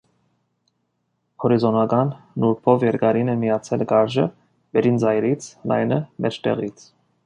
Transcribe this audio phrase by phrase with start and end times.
[1.45, 2.09] Հորիզոնական
[2.45, 4.29] նուրբով երկարին են միացել կարճը՝
[4.79, 6.89] վերին ծայրից, լայնը՝ մեջտեղից։